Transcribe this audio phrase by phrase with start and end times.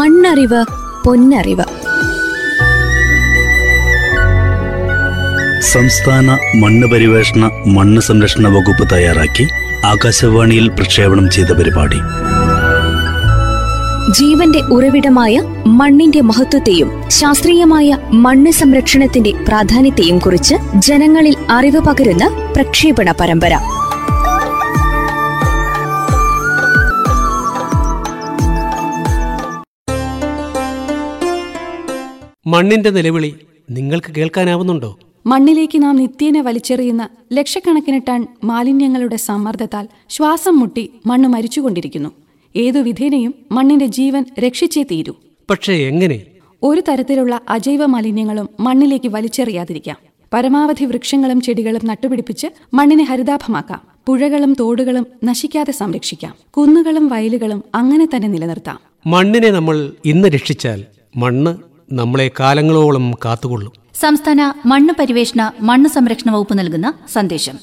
[0.00, 0.60] മണ്ണറിവ്
[1.04, 1.64] പൊന്നറിവ്.
[5.72, 6.26] സംസ്ഥാന
[6.62, 9.44] മണ്ണ് പരിവേഷണ മണ്ണ് സംരക്ഷണ വകുപ്പ് തയ്യാറാക്കി
[9.92, 12.00] ആകാശവാണിയിൽ പ്രക്ഷേപണം ചെയ്ത പരിപാടി.
[14.18, 15.34] ജീവന്റെ ഉറവിടമായ
[15.66, 20.54] മണ്ണിന്റെ മഹത്വത്തെയും ശാസ്ത്രീയമായ മണ്ണ് സംരക്ഷണത്തിന്റെ പ്രാധാന്യത്തെയും കുറിച്ച്
[20.88, 22.24] ജനങ്ങളിൽ അറിവ് പകരുന്ന
[22.56, 23.54] പ്രക്ഷേപണ പരമ്പര.
[32.46, 33.34] മണ്ണിന്റെ നിലവിളി
[33.70, 34.98] നിങ്ങൾക്ക് കേൾക്കാനാവുന്നുണ്ടോ?
[35.26, 42.08] മണ്ണിലേക്ക് നാം നിത്യേന വലിച്ചെറിയുന്ന ലക്ഷക്കണക്കിന് ടൺ മാലിന്യങ്ങളുടെ സമ്മർദ്ദത്താൽ ശ്വാസം മുട്ടി മണ്ണ് മരിച്ചുകൊണ്ടിരിക്കുന്നു.
[42.56, 45.14] ഏതു വിധേനയും മണ്ണിന്റെ ജീവൻ രക്ഷിച്ചേ തീരൂ.
[45.50, 46.22] പക്ഷേ എങ്ങനെ?
[46.62, 49.96] ഒരു തരത്തിലുള്ള അജൈവ മാലിന്യങ്ങളും മണ്ണിലേക്ക് വലിച്ചെറിയാതിരിക്കാം.
[50.32, 53.80] പരമാവധി വൃക്ഷങ്ങളും ചെടികളും നട്ടുപിടിപ്പിച്ച് മണ്ണിനെ ഹരിതാഭമാക്കാം.
[54.06, 56.34] പുഴകളും തോടുകളും നശിക്കാതെ സംരക്ഷിക്കാം.
[56.50, 58.80] കുന്നുകളും വയലുകളും അങ്ങനെ തന്നെ നിലനിർത്താം.
[59.06, 60.84] മണ്ണിനെ നമ്മൾ ഇന്ന് രക്ഷിച്ചാൽ
[61.16, 63.72] മണ്ണ് നമ്മളെ കാലങ്ങളോളം കാത്തുകൊള്ളും.
[63.94, 67.58] സംസ്ഥാന മണ്ണ് പരിവേഷണ മണ്ണ് സംരക്ഷണ വകുപ്പ് നൽകുന്ന സന്ദേശം.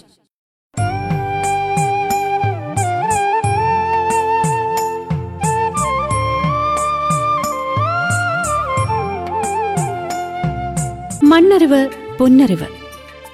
[11.23, 12.65] മണ്ണറിവ് പൊന്നറിവ്.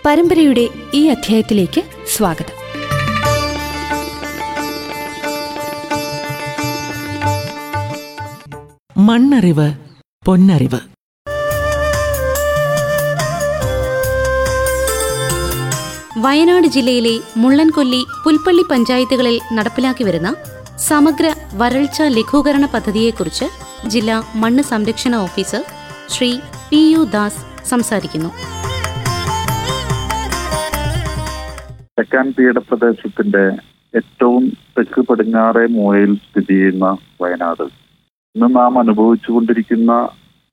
[0.06, 2.64] പരമ്പരയുടെ ഈ അധ്യായത്തിലേക്ക് സ്വാഗതം.
[9.06, 9.83] മണ്ണറിവ്
[10.28, 10.80] പൊന്നറിവ്.
[16.26, 20.36] വയനാട് ജില്ലയിലെ മുള്ളൻകൊല്ലി പുൽപ്പള്ളി പഞ്ചായത്തുകളിൽ നടപ്പിലാക്കി വരുന്ന
[20.78, 23.46] സമഗ്ര വരൾച്ച ലഘൂകരണ പദ്ധതിയെക്കുറിച്ച്
[23.88, 25.64] ജില്ലാ മണ്ണ് സംരക്ഷണ officer
[26.10, 28.30] Shri P U Das സംസാരിക്കുന്നു.
[32.00, 33.44] തെക്കാൻ പീഠപ്രദേശത്തിന്റെ
[33.98, 34.44] ഏറ്റവും
[34.78, 37.83] തെക്ക് പടിഞ്ഞാറേ മൂലയിൽ സ്ഥിതി ചെയ്യുന്ന വയനാട്.
[38.36, 39.92] ഇന്ന് നാം അനുഭവിച്ചുകൊണ്ടിരിക്കുന്ന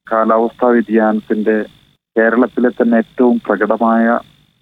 [0.06, 1.54] കാലാവസ്ഥാ വ്യതിയാനത്തിന്റെ
[2.16, 4.06] കേരളത്തിലെ തന്നെ ഏറ്റവും പ്രകടമായ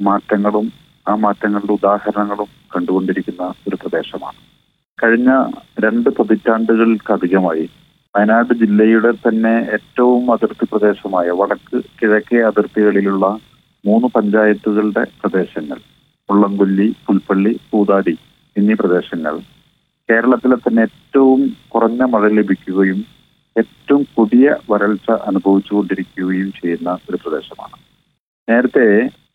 [0.00, 0.66] മാറ്റങ്ങളും
[1.06, 4.38] ആ മാറ്റങ്ങളുടെ ഉദാഹരണങ്ങളും കണ്ടുകൊണ്ടിരിക്കുന്ന ഒരു പ്രദേശമാണ്.
[4.98, 5.30] കഴിഞ്ഞ
[5.78, 7.64] രണ്ട് പതിറ്റാണ്ടുകൾക്കധികമായി
[8.14, 13.26] വയനാട് ജില്ലയുടെ തന്നെ ഏറ്റവും അതിർത്തി പ്രദേശമായ വടക്ക് കിഴക്കേ അതിർത്തികളിലുള്ള
[13.84, 15.78] മൂന്ന് പഞ്ചായത്തുകളുടെ പ്രദേശങ്ങൾ
[16.28, 18.14] മുള്ളംകൊല്ലി പുൽപ്പള്ളി പൂതാടി
[18.56, 19.34] എന്നീ പ്രദേശങ്ങൾ
[20.08, 21.41] കേരളത്തിലെ തന്നെ ഏറ്റവും
[21.72, 23.00] കുറഞ്ഞ മഴ ലഭിക്കുകയും
[23.56, 27.76] ഏറ്റവും പുതിയ വരൾച്ച അനുഭവിച്ചുകൊണ്ടിരിക്കുകയും ചെയ്യുന്ന ഒരു പ്രദേശമാണ്.
[28.48, 28.86] നേരത്തെ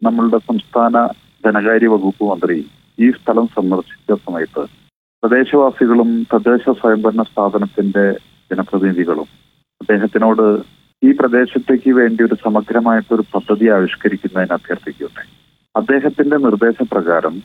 [0.03, 0.95] നമ്മളുടെ സംസ്ഥാന
[1.43, 2.57] ധനകാര്യ വകുപ്പ് മന്ത്രി
[2.97, 4.63] ഈ സ്ഥലം സന്ദർശിച്ച സമയത്ത്
[5.23, 8.05] പ്രദേശവാസികളും തദ്ദേശ സ്വയംഭരണ സ്ഥാപനത്തിന്റെ
[8.51, 9.27] ജനപ്രതിനിധികളും
[9.81, 10.45] അദ്ദേഹത്തിനോട്
[11.01, 15.29] ഈ പ്രദേശത്തേക്ക് വേണ്ടി ഒരു സമഗ്രമായിട്ടൊരു പദ്ധതി ആവിഷ്കരിക്കുന്നതിന് അഭ്യർത്ഥിക്കുകയുണ്ടായി.
[15.75, 17.35] അദ്ദേഹത്തിന്റെ നിർദ്ദേശപ്രകാരം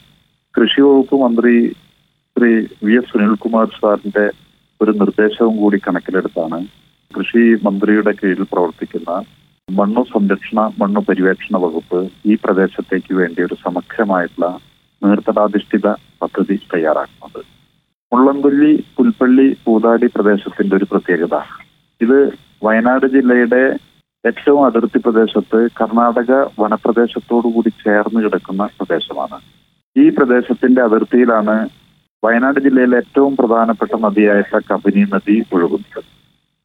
[0.55, 1.55] കൃഷി വകുപ്പ് മന്ത്രി
[2.38, 2.50] ശ്രീ
[2.87, 4.25] വി എസ് സുനിൽകുമാർ സാറിന്റെ
[4.81, 6.59] ഒരു നിർദ്ദേശവും കൂടി കണക്കിലെടുത്താണ്
[7.10, 9.12] കൃഷി മന്ത്രിയുടെ കീഴിൽ പ്രവർത്തിക്കുന്ന
[9.69, 12.00] മണ്ണു സംരക്ഷണ മണ്ണു പരിവേക്ഷണ വകുപ്പ്
[12.31, 14.48] ഈ പ്രദേശത്തേക്ക് വേണ്ടി ഒരു സമഗ്രമായിട്ടുള്ള
[15.03, 15.88] നീർത്തടാധിഷ്ഠിത
[16.21, 17.41] പദ്ധതി തയ്യാറാക്കുന്നത്
[18.12, 21.34] മുള്ളംകൊല്ലി പുൽപ്പള്ളി പൂതാടി പ്രദേശത്തിന്റെ ഒരു പ്രത്യേകത.
[22.00, 22.19] ഇത്
[22.62, 23.62] വയനാട് ജില്ലയുടെ
[24.25, 26.31] ഏറ്റവും അതിർത്തി പ്രദേശത്ത് കർണാടക
[26.62, 29.38] വനപ്രദേശത്തോടു കൂടി ചേർന്ന് കിടക്കുന്ന പ്രദേശമാണ്.
[29.97, 31.56] ഈ പ്രദേശത്തിന്റെ അതിർത്തിയിലാണ്
[32.23, 36.01] വയനാട് ജില്ലയിലെ ഏറ്റവും പ്രധാനപ്പെട്ട നദിയായ കബനി നദി ഒഴുകുന്നത്.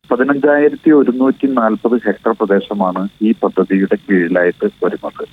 [0.10, 5.24] പതിനഞ്ചായിരത്തി ഒരുന്നൂറ്റി നാൽപ്പത് ഹെക്ടർ പ്രദേശമാണ് ഈ പദ്ധതിയുടെ കീഴിലായിട്ട് വരുന്നത്.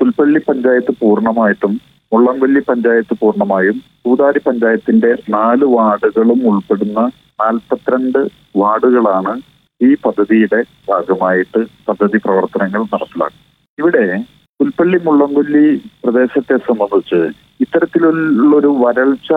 [0.00, 1.72] പുൽപ്പള്ളി പഞ്ചായത്ത് പൂർണമായിട്ടും
[2.12, 7.00] മുള്ളംപള്ളി പഞ്ചായത്ത് പൂർണമായും കൂതാരി പഞ്ചായത്തിന്റെ നാല് വാർഡുകളും ഉൾപ്പെടുന്ന
[7.40, 8.20] നാൽപ്പത്തിരണ്ട്
[8.56, 9.32] വാർഡുകളാണ്
[9.80, 13.40] ഈ പദ്ധതിയുടെ ഭാഗമായിട്ട് പദ്ധതി പ്രവർത്തനങ്ങൾ നടപ്പിലാക്കും
[13.78, 14.04] ഇവിടെ
[14.60, 15.64] പുൽപ്പള്ളി മുള്ളംകൊല്ലി
[16.02, 17.20] പ്രദേശത്തെ സംബന്ധിച്ച്
[17.62, 19.32] ഇത്തരത്തിലുള്ളൊരു വരൾച്ച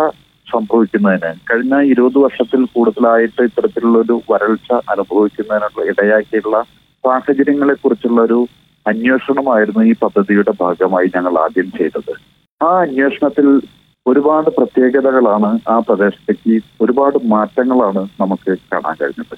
[0.48, 6.58] സംഭവിക്കുന്നതിന് കഴിഞ്ഞ ഇരുപത് വർഷത്തിൽ കൂടുതലായിട്ട് ഇത്തരത്തിലുള്ളൊരു വരൾച്ച അനുഭവിക്കുന്നതിനുള്ള ഇടയാക്കിയുള്ള
[7.04, 8.48] സാഹചര്യങ്ങളെ കുറിച്ചുള്ള ഒരു
[8.86, 12.14] അന്വേഷണമായിരുന്നു ഈ പദ്ധതിയുടെ ഭാഗമായി ഞങ്ങൾ ആദ്യം ചെയ്തത്.
[12.62, 13.48] ആ അന്വേഷണത്തിൽ
[14.06, 19.36] ഒരുപാട് പ്രത്യേകതകളാണ് ആ പ്രദേശത്തേക്ക് ഒരുപാട് മാറ്റങ്ങളാണ് നമുക്ക് കാണാൻ കഴിഞ്ഞത്.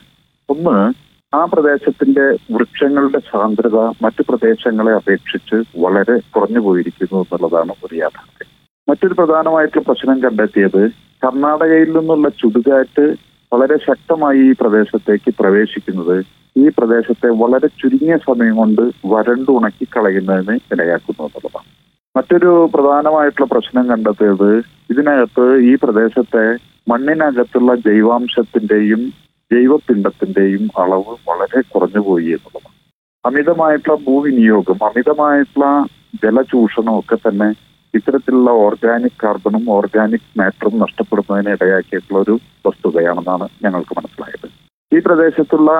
[0.49, 0.77] ഒന്ന്
[1.35, 2.25] ആ പ്രദേശത്തിന്റെ
[2.55, 8.51] വൃക്ഷങ്ങളുടെ സാന്ദ്രത മറ്റു പ്രദേശങ്ങളെ അപേക്ഷിച്ച് വളരെ കുറഞ്ഞു പോയിരിക്കുന്നു എന്നുള്ളതാണ് ഒരു യാഥാർത്ഥ്യം.
[8.87, 10.81] മറ്റൊരു പ്രധാനമായിട്ടുള്ള പ്രശ്നം കണ്ടെത്തിയത്
[11.23, 13.05] കർണാടകയിൽ നിന്നുള്ള ചുടുകാറ്റ്
[13.51, 16.17] വളരെ ശക്തമായി ഈ പ്രദേശത്തേക്ക് പ്രവേശിക്കുന്നത്
[16.55, 21.67] ഈ പ്രദേശത്തെ വളരെ ചുരുങ്ങിയ സമയം കൊണ്ട് വരണ്ടു ഉണക്കി കളയുന്നതിന് ഇടയാക്കുന്നു എന്നുള്ളതാണ്.
[22.15, 24.49] മറ്റൊരു പ്രധാനമായിട്ടുള്ള പ്രശ്നം കണ്ടെത്തിയത്
[24.89, 26.45] ഇതിനകത്ത് ഈ പ്രദേശത്തെ
[26.89, 29.01] മണ്ണിനകത്തുള്ള ജൈവാംശത്തിന്റെയും
[29.51, 32.75] ജൈവപിണ്ഡത്തിന്റെയും അളവ് വളരെ കുറഞ്ഞു പോയി എന്നുള്ളതാണ്.
[33.25, 35.67] അമിതമായിട്ടുള്ള ഭൂവിനിയോഗം അമിതമായിട്ടുള്ള
[36.23, 37.49] ജലചൂഷണം ഒക്കെ തന്നെ
[37.97, 42.35] ഇത്തരത്തിലുള്ള ഓർഗാനിക് കാർബണും ഓർഗാനിക് മാറ്ററും നഷ്ടപ്പെടുന്നതിന് ഇടയാക്കിയിട്ടുള്ള ഒരു
[42.67, 44.47] വസ്തുതയാണെന്നാണ് ഞങ്ങൾക്ക് മനസ്സിലായത്.
[44.91, 45.71] ഈ പ്രദേശത്തുള്ള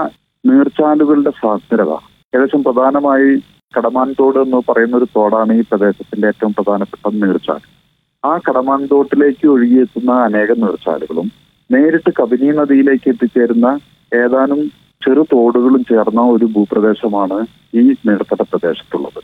[0.44, 1.94] നീർച്ചാലുകളുടെ സാന്ദ്രത
[2.34, 3.30] ഏകദേശം പ്രധാനമായി
[3.74, 7.62] കടമാൻ തോട് എന്ന് പറയുന്ന ഒരു തോടാണ് ഈ പ്രദേശത്തിന്റെ ഏറ്റവും പ്രധാനപ്പെട്ട നീർച്ചാൽ
[8.24, 11.28] ആ കടമാൻ തോട്ടിലേക്ക് ഒഴുകിയെത്തുന്ന അനേകം നീർച്ചാലുകളും
[11.69, 13.68] നേരിട്ട് കബനി നദിയിലേക്ക് എത്തിച്ചേരുന്ന
[14.12, 14.62] ഏതാനും
[15.02, 17.38] ചെറു തോടുകളും ചേർന്ന ഒരു ഭൂപ്രദേശമാണ്
[17.80, 19.19] ഈ നീർത്തട പ്രദേശത്തുള്ളത്.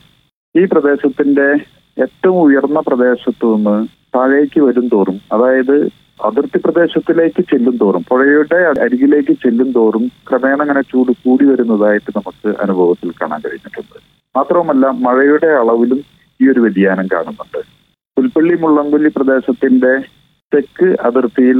[0.54, 1.48] ഈ പ്രദേശത്തിന്റെ
[1.96, 3.76] ഏറ്റവും ഉയർന്ന പ്രദേശത്തു നിന്ന്
[4.14, 5.76] താഴേക്ക് വരും തോറും അതായത്
[6.20, 13.10] അതിർത്തി പ്രദേശത്തിലേക്ക് ചെല്ലും തോറും പുഴയുടെ അരികിലേക്ക് ചെല്ലും തോറും ക്രമേണ അങ്ങനെ ചൂട് കൂടി വരുന്നതായിട്ട് നമുക്ക് അനുഭവത്തിൽ
[13.10, 13.96] കാണാൻ കഴിഞ്ഞിട്ടുണ്ട്.
[14.34, 16.00] മാത്രവുമല്ല മഴയുടെ അളവിലും
[16.40, 17.60] ഈ ഒരു വ്യതിയാനം കാണുന്നുണ്ട്.
[18.16, 19.92] പുൽപ്പള്ളി മുള്ളംകൊല്ലി പ്രദേശത്തിന്റെ
[20.52, 21.58] തെക്ക് അതിർത്തിയിൽ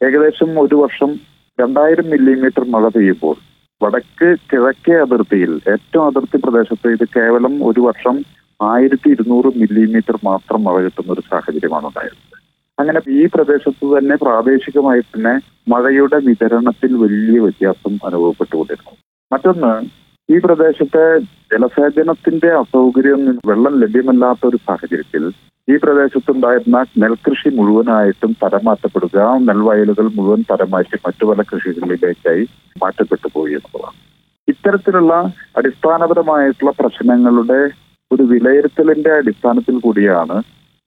[0.00, 1.10] ഏകദേശം ഒരു വർഷം
[1.58, 3.36] രണ്ടായിരം മില്ലിമീറ്റർ മഴ പെയ്യുമ്പോൾ
[3.80, 8.16] വടക്ക് കിഴക്കേ അതിർത്തിയിൽ ഏറ്റവും അതിർത്തി പ്രദേശത്ത് ഇത് കേവലം ഒരു വർഷം
[8.60, 12.36] ആയിരത്തി ഇരുന്നൂറ് മില്ലിമീറ്റർ മാത്രം മഴ കിട്ടുന്ന ഒരു സാഹചര്യമാണ് ഉണ്ടായിരുന്നത്.
[12.78, 15.34] അങ്ങനെ ഈ പ്രദേശത്ത് തന്നെ പ്രാദേശികമായി തന്നെ
[15.68, 18.94] മഴയുടെ വിതരണത്തിൽ വലിയ വ്യത്യാസം അനുഭവപ്പെട്ടുകൊണ്ടിരുന്നു.
[19.30, 19.72] മറ്റൊന്ന്
[20.28, 21.04] ഈ പ്രദേശത്തെ
[21.52, 23.20] ജലസേചനത്തിന്റെ അസൗകര്യം
[23.50, 25.24] വെള്ളം ലഭ്യമല്ലാത്ത ഒരു സാഹചര്യത്തിൽ
[25.68, 32.44] ഈ പ്രദേശത്തുണ്ടായിരുന്ന നെൽകൃഷി മുഴുവനായിട്ടും തരമാറ്റപ്പെടുക ആ നെൽവയലുകൾ മുഴുവൻ തരമാറ്റി മറ്റു പല കൃഷികളിലേക്കായി
[32.82, 33.96] മാറ്റപ്പെട്ടു പോയി എന്നുള്ളതാണ്.
[34.48, 35.14] ഇത്തരത്തിലുള്ള
[35.56, 37.60] അടിസ്ഥാനപരമായിട്ടുള്ള പ്രശ്നങ്ങളുടെ
[38.10, 40.36] ഒരു വിലയിരുത്തലിന്റെ അടിസ്ഥാനത്തിൽ കൂടിയാണ്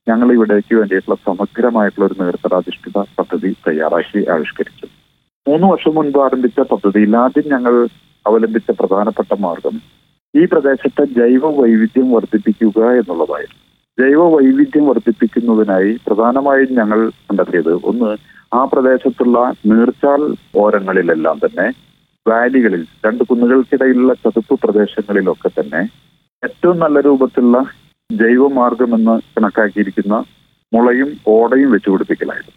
[0.08, 4.94] ഞങ്ങൾ ഇവിടേക്ക് വേണ്ടിയിട്ടുള്ള സമഗ്രമായിട്ടുള്ള ഒരു നേർത്തടാധിഷ്ഠിത പദ്ധതി തയ്യാറാക്കി ആവിഷ്കരിച്ചത്.
[5.48, 7.76] മൂന്ന് വർഷം മുൻപ് ആരംഭിച്ച പദ്ധതിയിൽ ആദ്യം ഞങ്ങൾ
[8.26, 9.76] അവലംബിച്ച പ്രധാനപ്പെട്ട മാർഗം
[10.34, 13.60] ഈ പ്രദേശത്തെ ജൈവ വൈവിധ്യം വർദ്ധിപ്പിക്കുക എന്നുള്ളതായിരുന്നു.
[13.98, 18.12] ജൈവ വൈവിധ്യം വർദ്ധിപ്പിക്കുന്നതിനായി പ്രധാനമായും ഞങ്ങൾ കണ്ടെത്തിയത് ഒന്ന്
[18.54, 19.40] ആ പ്രദേശത്തുള്ള
[19.72, 20.22] നീർച്ചാൽ
[20.56, 21.68] ഓരങ്ങളിലെല്ലാം തന്നെ
[22.26, 25.82] വാലികളിൽ രണ്ട് കുന്നുകൾക്കിടയിലുള്ള ചതുപ്പ് പ്രദേശങ്ങളിലൊക്കെ തന്നെ
[26.44, 27.58] ഏറ്റവും നല്ല രൂപത്തിലുള്ള
[28.10, 30.16] ജൈവമാർഗമെന്ന് കണക്കാക്കിയിരിക്കുന്ന
[30.74, 32.54] മുളയും ഓടയും വെച്ചു പിടിപ്പിക്കലായിരുന്നു.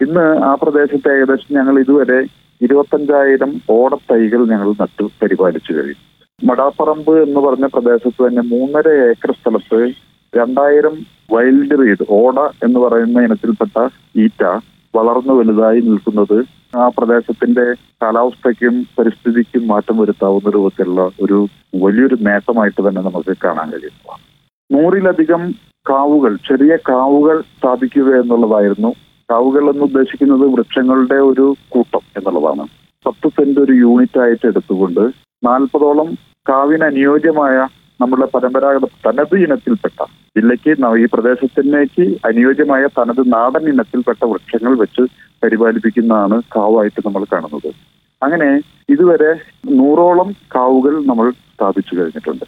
[0.00, 2.18] ഇന്ന് ആ പ്രദേശത്തെ ഏകദേശം ഞങ്ങൾ ഇതുവരെ
[2.60, 6.02] ഇരുപത്തഞ്ചായിരം ഓടത്തൈകൾ ഞങ്ങൾ നട്ടു പരിപാലിച്ചു കഴിഞ്ഞു.
[6.40, 9.80] മടാപ്പറമ്പ് എന്ന് പറഞ്ഞ പ്രദേശത്ത് തന്നെ മൂന്നര ഏക്കർ സ്ഥലത്ത്
[10.32, 10.94] രണ്ടായിരം
[11.30, 13.76] വൈൽഡ് റീഡ് ഓട എന്ന് പറയുന്ന ഇനത്തിൽപ്പെട്ട
[14.16, 14.42] ഈറ്റ
[14.94, 16.38] വളർന്നു വലുതായി നിൽക്കുന്നത്
[16.76, 17.64] ആ പ്രദേശത്തിന്റെ
[18.02, 21.38] കാലാവസ്ഥയ്ക്കും പരിസ്ഥിതിക്കും മാറ്റം വരുത്താവുന്ന രൂപത്തിലുള്ള ഒരു
[21.74, 24.22] വലിയൊരു നേട്ടമായിട്ട് തന്നെ നമുക്ക് കാണാൻ കഴിയുന്നതാണ്
[24.70, 25.42] നൂറിലധികം
[25.88, 28.90] കാവുകൾ ചെറിയ കാവുകൾ സ്ഥാപിക്കുക എന്നുള്ളതായിരുന്നു.
[29.28, 32.64] കാവുകൾ എന്ന് ഉദ്ദേശിക്കുന്നത് വൃക്ഷങ്ങളുടെ ഒരു കൂട്ടം എന്നുള്ളതാണ്.
[33.06, 35.04] പത്ത് സെന്റ് ഒരു യൂണിറ്റ് ആയിട്ട് എടുത്തുകൊണ്ട്
[35.42, 36.08] നാൽപ്പതോളം
[36.48, 37.56] കാവിന് അനുയോജ്യമായ
[38.00, 39.98] നമ്മുടെ പരമ്പരാഗത തനത് ഇനത്തിൽപ്പെട്ട
[40.36, 40.72] ജില്ലയ്ക്ക്
[41.02, 45.02] ഈ പ്രദേശത്തിലേക്ക് അനുയോജ്യമായ തനത് നാടൻ ഇനത്തിൽപ്പെട്ട വൃക്ഷങ്ങൾ വെച്ച്
[45.44, 47.70] പരിപാലിപ്പിക്കുന്നതാണ് കാവായിട്ട് നമ്മൾ കാണുന്നത്.
[48.22, 48.48] അങ്ങനെ
[48.94, 49.30] ഇതുവരെ
[49.78, 52.44] നൂറോളം കാവുകൾ നമ്മൾ സ്ഥാപിച്ചു കഴിഞ്ഞിട്ടുണ്ട്.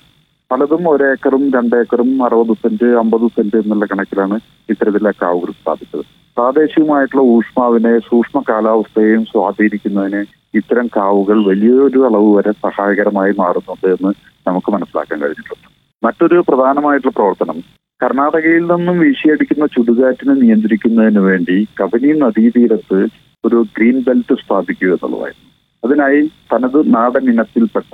[0.51, 4.37] പലതും ഒരേക്കറും രണ്ടേക്കറും അറുപത് സെന്റ് അമ്പത് സെന്റ് എന്നുള്ള കണക്കിലാണ്
[4.73, 6.05] ഇത്തരത്തിലെ കാവുകൾ സ്ഥാപിച്ചത്.
[6.37, 10.23] പ്രാദേശികമായിട്ടുള്ള ഊഷ്മാവിനെ സൂക്ഷ്മ കാലാവസ്ഥയെയും സ്വാധീനിക്കുന്നതിന്
[10.61, 14.11] ഇത്തരം കാവുകൾ വലിയൊരു അളവ് വരെ സഹായകരമായി മാറുന്നുണ്ട് എന്ന്
[14.47, 15.69] നമുക്ക് മനസ്സിലാക്കാൻ കഴിഞ്ഞിട്ടുണ്ട്.
[16.03, 17.59] മറ്റൊരു പ്രധാനമായിട്ടുള്ള പ്രവർത്തനം
[18.01, 22.99] കർണാടകയിൽ നിന്നും വീശിയടിക്കുന്ന ചുടുകാറ്റിനെ നിയന്ത്രിക്കുന്നതിന് വേണ്ടി കബനി നദീതീരത്ത്
[23.45, 25.51] ഒരു ഗ്രീൻ ബെൽറ്റ് സ്ഥാപിക്കുക എന്നുള്ളതായിരുന്നു.
[25.83, 26.21] അതിനായി
[26.53, 27.93] തനത് നാടൻ ഇനത്തിൽപ്പെട്ട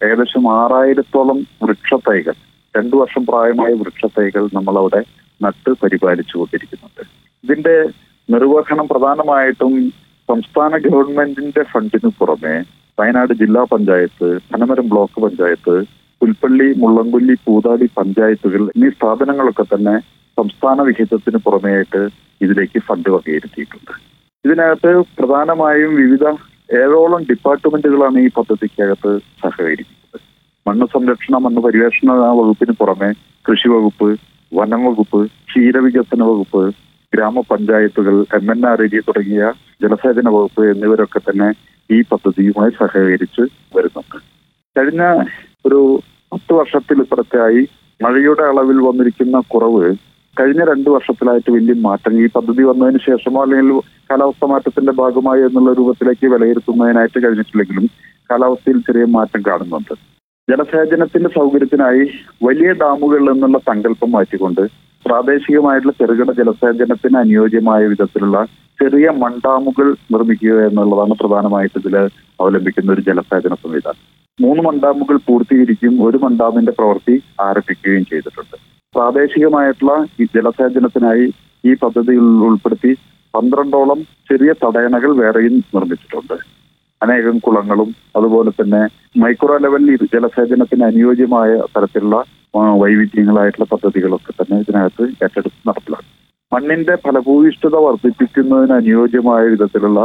[0.00, 2.36] ഏകദേശം ആറായിരത്തോളം വൃക്ഷത്തൈകൾ
[2.74, 5.00] രണ്ടു വർഷം പ്രായമായ വൃക്ഷത്തൈകൾ നമ്മളവിടെ
[5.40, 7.02] നട്ട് പരിപാലിച്ചു കൊണ്ടിരിക്കുന്നുണ്ട്
[7.44, 7.76] ഇതിന്റെ
[8.28, 9.74] നിർവഹണം പ്രധാനമായിട്ടും
[10.28, 12.54] സംസ്ഥാന ഗവൺമെന്റിന്റെ ഫണ്ടിന് പുറമെ
[12.98, 15.74] വയനാട് ജില്ലാ പഞ്ചായത്ത് പനമരം ബ്ലോക്ക് പഞ്ചായത്ത്
[16.20, 19.94] പുൽപ്പള്ളി മുള്ളംകൊല്ലി പൂതാടി പഞ്ചായത്തുകൾ എന്നീ സ്ഥാപനങ്ങളൊക്കെ തന്നെ
[20.38, 22.02] സംസ്ഥാന വിഹിതത്തിന് പുറമെയായിട്ട്
[22.40, 23.92] ഇതിലേക്ക് ഫണ്ട് വകയിരുത്തിയിട്ടുണ്ട്.
[24.44, 26.24] ഇതിനകത്ത് പ്രധാനമായും വിവിധ
[26.80, 30.18] ഏഴോളം ഡിപ്പാർട്ട്മെന്റുകളാണ് ഈ പദ്ധതിക്കകത്ത് സഹകരിക്കുന്നത്.
[30.66, 33.10] മണ്ണ് സംരക്ഷണ മണ്ണ് പരിവേഷണ വകുപ്പിന് പുറമെ
[33.44, 34.08] കൃഷി വകുപ്പ്
[34.52, 36.62] വനം വകുപ്പ് ക്ഷീരവികസന വകുപ്പ്
[37.12, 39.44] ഗ്രാമപഞ്ചായത്തുകൾ എം എൻ ആർ ഡി തുടങ്ങിയ
[39.82, 41.48] ജലസേചന വകുപ്പ് എന്നിവരൊക്കെ തന്നെ
[41.90, 43.42] ഈ പദ്ധതിയുമായി സഹകരിച്ച്
[43.76, 44.18] വരുന്നുണ്ട്.
[44.76, 45.02] കഴിഞ്ഞ
[45.66, 45.80] ഒരു
[46.32, 47.62] പത്ത് വർഷത്തിലിപ്പുറത്തായി
[48.00, 49.84] മഴയുടെ അളവിൽ വന്നിരിക്കുന്ന കുറവ്
[50.36, 52.24] കഴിഞ്ഞ രണ്ട് വർഷത്തിലായിട്ട് വലിയ മാറ്റം.
[52.24, 57.86] ഈ പദ്ധതി വന്നതിന് ശേഷമോ അല്ലെങ്കിൽ കാലാവസ്ഥ മാറ്റത്തിന്റെ ഭാഗമായി എന്നുള്ള രൂപത്തിലേക്ക് വിലയിരുത്തുന്നതിനായിട്ട് കഴിഞ്ഞിട്ടില്ലെങ്കിലും
[58.30, 59.94] കാലാവസ്ഥയിൽ ചെറിയ മാറ്റം കാണുന്നുണ്ട്.
[60.48, 62.04] ജലസേചനത്തിന്റെ സൗകര്യത്തിനായി
[62.42, 64.64] വലിയ ഡാമുകൾ എന്നുള്ള സങ്കല്പം മാറ്റിക്കൊണ്ട്
[65.04, 68.38] പ്രാദേശികമായിട്ടുള്ള ചെറുകിട ജലസേചനത്തിന് അനുയോജ്യമായ വിധത്തിലുള്ള
[68.80, 71.96] ചെറിയ മൺഡാമുകൾ നിർമ്മിക്കുക എന്നുള്ളതാണ് പ്രധാനമായിട്ട് ഇതിൽ
[72.42, 74.00] അവലംബിക്കുന്ന ഒരു ജലസേചന സംവിധാനം.
[74.40, 78.56] മൂന്ന് മൺഡാമുകൾ പൂർത്തീകരിക്കും ഒരു മൺഡാമിന്റെ പ്രവൃത്തി ആരംഭിക്കുകയും ചെയ്തിട്ടുണ്ട്.
[78.94, 81.26] പ്രാദേശികമായിട്ടുള്ള ഈ ജലസേചനത്തിനായി
[81.64, 82.92] ഈ പദ്ധതിയിൽ ഉൾപ്പെടുത്തി
[83.34, 86.36] പന്ത്രണ്ടോളം ചെറിയ തടയണകൾ വേറെയും നിർമ്മിച്ചിട്ടുണ്ട്.
[87.02, 88.82] അനേകം കുളങ്ങളും അതുപോലെ തന്നെ
[89.22, 92.18] മൈക്രോ ലെവലിൽ ജലസേചനത്തിന് അനുയോജ്യമായ തരത്തിലുള്ള
[92.80, 96.10] വൈവിധ്യങ്ങളായിട്ടുള്ള പദ്ധതികളൊക്കെ തന്നെ ഇതിനകത്ത് ഏറ്റെടുത്ത് നടപ്പിലാക്കും.
[96.52, 100.00] മണ്ണിന്റെ ഫലഭൂയിഷ്ഠത വർദ്ധിപ്പിക്കുന്നതിന് അനുയോജ്യമായ വിധത്തിലുള്ള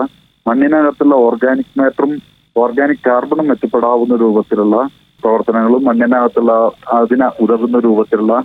[0.46, 2.14] മണ്ണിനകത്തുള്ള ഓർഗാനിക് മാറ്ററും
[2.56, 4.78] ഓർഗാനിക് കാർബണും മെച്ചപ്പെടാവുന്ന രൂപത്തിലുള്ള
[5.24, 6.54] പ്രവർത്തനങ്ങളും മണ്ണിനകത്തുള്ള
[7.00, 8.36] അതിന് ഉതകുന്ന രൂപത്തിലുള്ള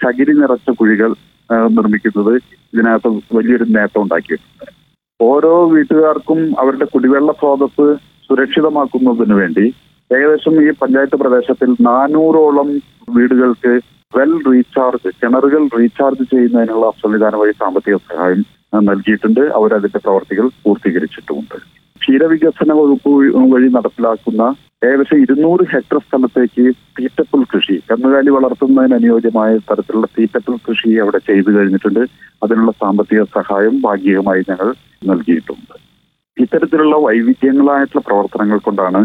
[0.00, 1.10] ചകിരി നിറച്ച കുഴികൾ
[1.76, 2.34] നിർമ്മിക്കുന്നത്
[2.74, 4.66] ഇതിനകത്ത് വലിയൊരു നേട്ടം ഉണ്ടാക്കിയിട്ടുണ്ട്.
[5.20, 7.86] ഓരോ വീട്ടുകാർക്കും അവരുടെ കുടിവെള്ള സ്രോതസ്
[8.28, 9.64] സുരക്ഷിതമാക്കുന്നതിന് വേണ്ടി
[10.16, 12.68] ഏകദേശം ഈ പഞ്ചായത്ത് പ്രദേശത്തിൽ നാനൂറോളം
[13.16, 13.72] വീടുകൾക്ക്
[14.16, 18.42] വെൽ റീചാർജ് കിണറുകൾ റീചാർജ് ചെയ്യുന്നതിനുള്ള സംവിധാനം വഴി സാമ്പത്തിക സഹായം
[18.88, 19.40] നൽകിയിട്ടുണ്ട്.
[19.58, 21.56] അവരതിന്റെ പ്രവർത്തികൾ പൂർത്തീകരിച്ചിട്ടുമുണ്ട്.
[22.02, 23.10] ക്ഷീരവികസന വകുപ്പ്
[23.52, 24.42] വഴി നടപ്പിലാക്കുന്ന
[24.86, 26.64] ഏകദേശം ഇരുന്നൂറ് ഹെക്ടർ സ്ഥലത്തേക്ക്
[26.96, 32.02] തീറ്റപ്പുൽ കൃഷി കന്നുകാലി വളർത്തുന്നതിന് അനുയോജ്യമായ തരത്തിലുള്ള തീറ്റപ്പുൽ കൃഷി അവിടെ ചെയ്തു കഴിഞ്ഞിട്ടുണ്ട്.
[32.44, 34.70] അതിനുള്ള സാമ്പത്തിക സഹായം ഭാഗികമായി ഞങ്ങൾ
[35.10, 35.74] നൽകിയിട്ടുണ്ട്.
[36.36, 39.00] ഇത്തരത്തിലുള്ള വൈവിധ്യങ്ങളായിട്ടുള്ള പ്രവർത്തനങ്ങൾ കൊണ്ടാണ്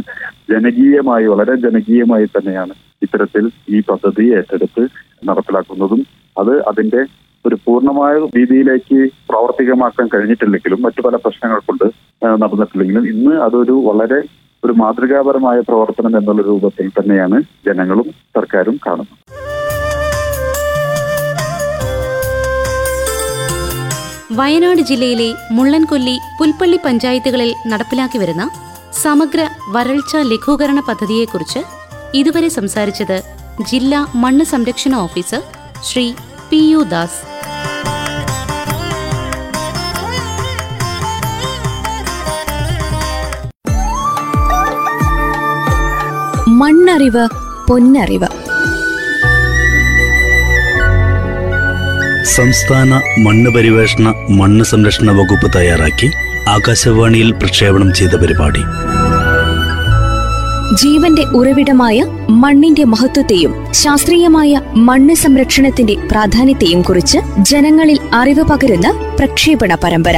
[0.49, 4.83] ജനകീയമായി വളരെ ജനകീയമായി തന്നെയാണ് ഇത്തരത്തിൽ ഈ പദ്ധതി ഏറ്റെടുത്ത്
[5.25, 6.01] നടപ്പിലാക്കുന്നതും.
[6.37, 7.01] അത് അതിന്റെ
[7.45, 8.97] ഒരു പൂർണമായ രീതിയിലേക്ക്
[9.29, 11.85] പ്രാവർത്തികമാക്കാൻ കഴിഞ്ഞിട്ടില്ലെങ്കിലും മറ്റു പല പ്രശ്നങ്ങൾ കൊണ്ട്
[12.43, 14.19] നടന്നിട്ടില്ലെങ്കിലും ഇന്ന് അതൊരു വളരെ
[14.63, 18.07] ഒരു മാതൃകാപരമായ പ്രവർത്തനം എന്നുള്ള രൂപത്തിൽ തന്നെയാണ് ജനങ്ങളും
[18.37, 19.15] സർക്കാരും കാണുന്നത്.
[24.39, 28.43] വയനാട് ജില്ലയിലെ മുള്ളൻകൊല്ലി പുൽപ്പള്ളി പഞ്ചായത്തുകളിൽ നടപ്പിലാക്കി വരുന്ന
[29.03, 29.41] സമഗ്ര
[29.75, 31.61] വരൾച്ച ലഘൂകരണ പദ്ധതിയെക്കുറിച്ച്
[32.19, 33.17] ഇതുവരെ സംസാരിച്ചത്
[33.71, 35.41] ജില്ലാ മണ്ണ് സംരക്ഷണ officer
[35.89, 36.05] Shri
[36.51, 37.19] P U Das.
[46.61, 47.25] മണ്ണറിവ്
[47.67, 48.29] പൊന്നറിവ്.
[52.39, 56.07] സംസ്ഥാന മണ്ണ് പരിവേഷണ മണ്ണ് സംരക്ഷണ വകുപ്പ് തയ്യാറാക്കി
[56.47, 58.61] ആകാശവാണിയിൽ പ്രക്ഷേപണം ചെയ്ത പരിപാടി.
[60.75, 61.97] ജീവന്റെ ഉറവിടമായ
[62.29, 68.87] മണ്ണിന്റെ മഹത്വത്തെയും ശാസ്ത്രീയമായ മണ്ണ് സംരക്ഷണത്തിന്റെ പ്രാധാന്യത്തെയും കുറിച്ച് ജനങ്ങളിൽ അറിവ് പകരുന്ന
[69.19, 70.17] പ്രക്ഷേപണ പരമ്പര.